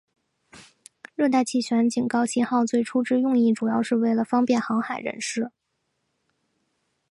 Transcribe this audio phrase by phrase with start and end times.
[1.13, 5.51] 热带气旋警告信号最初之用意主要是为了方便航海人士。